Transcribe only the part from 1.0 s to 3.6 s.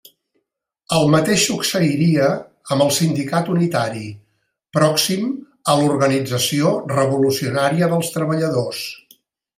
mateix succeiria amb el Sindicat